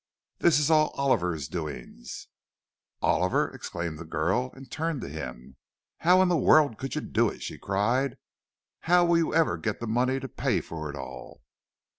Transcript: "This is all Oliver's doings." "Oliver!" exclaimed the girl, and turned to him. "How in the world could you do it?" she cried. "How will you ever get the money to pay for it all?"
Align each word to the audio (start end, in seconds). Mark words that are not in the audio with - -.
"This 0.39 0.57
is 0.57 0.71
all 0.71 0.89
Oliver's 0.97 1.47
doings." 1.47 2.25
"Oliver!" 3.03 3.49
exclaimed 3.49 3.99
the 3.99 4.03
girl, 4.03 4.49
and 4.55 4.71
turned 4.71 4.99
to 5.01 5.09
him. 5.09 5.57
"How 5.99 6.23
in 6.23 6.27
the 6.27 6.35
world 6.35 6.79
could 6.79 6.95
you 6.95 7.01
do 7.01 7.29
it?" 7.29 7.43
she 7.43 7.59
cried. 7.59 8.17
"How 8.89 9.05
will 9.05 9.19
you 9.19 9.35
ever 9.35 9.57
get 9.57 9.79
the 9.79 9.85
money 9.85 10.19
to 10.19 10.27
pay 10.27 10.59
for 10.59 10.89
it 10.89 10.95
all?" 10.95 11.43